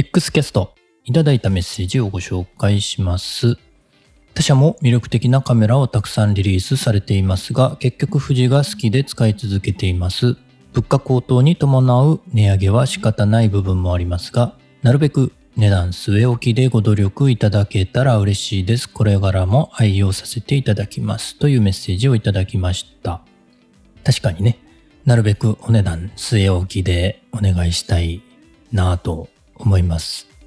[0.00, 0.72] X キャスト
[1.04, 3.58] いただいたメッセージをご紹介します。
[4.32, 10.38] 他社も魅力的なカメラをたくさんリリースされていますが、結局富士が好きで使い続けています。
[10.72, 18.88] 物価高騰に伴う値上げは仕方ない部分もありますが、なるべく値段据え置きでご努力いただけたら嬉しいです。
[18.88, 21.38] これからも愛用させていただきます。
[21.38, 23.20] というメッセージをいただきました。
[24.02, 24.56] 確かにね、
[25.04, 28.22] なるべくお値段据え置きでお願いしたい
[28.72, 29.28] なぁと
[29.60, 30.39] 思います。